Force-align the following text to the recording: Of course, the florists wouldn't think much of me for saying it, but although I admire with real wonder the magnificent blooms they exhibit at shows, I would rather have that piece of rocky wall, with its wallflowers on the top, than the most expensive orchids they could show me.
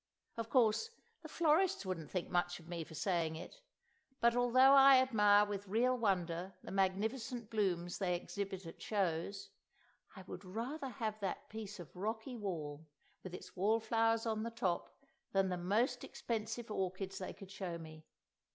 Of 0.35 0.49
course, 0.49 0.89
the 1.21 1.29
florists 1.29 1.85
wouldn't 1.85 2.09
think 2.09 2.27
much 2.27 2.59
of 2.59 2.67
me 2.67 2.83
for 2.83 2.95
saying 2.95 3.35
it, 3.35 3.61
but 4.19 4.35
although 4.35 4.73
I 4.73 4.97
admire 4.97 5.45
with 5.45 5.67
real 5.67 5.95
wonder 5.95 6.55
the 6.63 6.71
magnificent 6.71 7.51
blooms 7.51 7.99
they 7.99 8.15
exhibit 8.15 8.65
at 8.65 8.81
shows, 8.81 9.51
I 10.15 10.23
would 10.23 10.43
rather 10.43 10.89
have 10.89 11.19
that 11.19 11.49
piece 11.49 11.79
of 11.79 11.95
rocky 11.95 12.35
wall, 12.35 12.87
with 13.21 13.35
its 13.35 13.55
wallflowers 13.55 14.25
on 14.25 14.41
the 14.41 14.49
top, 14.49 14.91
than 15.33 15.49
the 15.49 15.57
most 15.57 16.03
expensive 16.03 16.71
orchids 16.71 17.19
they 17.19 17.33
could 17.35 17.51
show 17.51 17.77
me. 17.77 18.03